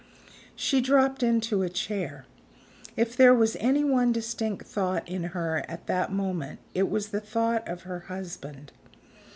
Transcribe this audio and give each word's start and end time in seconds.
She 0.55 0.81
dropped 0.81 1.21
into 1.21 1.61
a 1.61 1.69
chair. 1.69 2.25
If 2.97 3.15
there 3.15 3.35
was 3.35 3.55
any 3.59 3.83
one 3.83 4.11
distinct 4.11 4.65
thought 4.65 5.07
in 5.07 5.25
her 5.25 5.63
at 5.67 5.85
that 5.85 6.11
moment, 6.11 6.59
it 6.73 6.89
was 6.89 7.09
the 7.09 7.21
thought 7.21 7.67
of 7.67 7.83
her 7.83 7.99
husband. 7.99 8.71